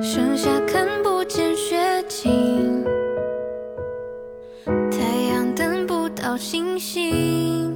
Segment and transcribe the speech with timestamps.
[0.00, 1.76] 盛夏看不见雪
[2.08, 2.82] 景
[4.90, 4.98] 太
[5.28, 7.74] 阳等不到星星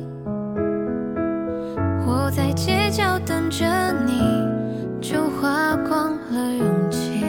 [2.07, 3.67] 我在街角等着
[4.07, 4.49] 你
[5.01, 7.23] 就花光了勇气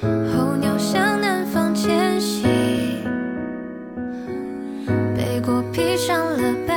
[0.00, 2.44] 候鸟向南方迁徙
[5.14, 6.75] 背过披上了白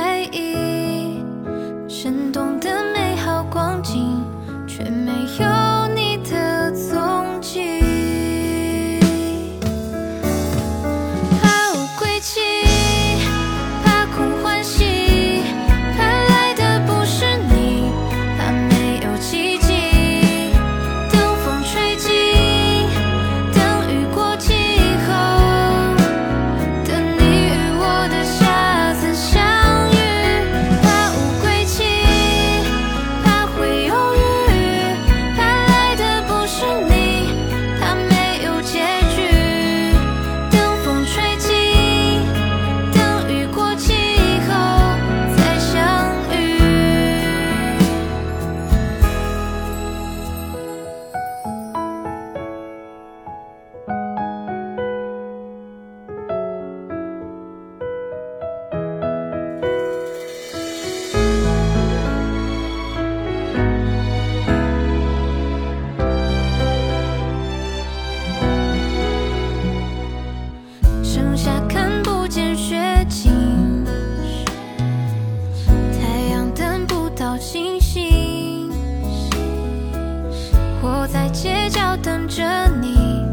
[81.42, 82.44] 街角等着
[82.82, 83.24] 你，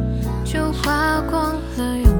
[0.46, 2.17] 就花光了勇